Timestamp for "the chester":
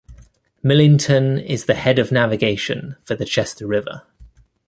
3.13-3.67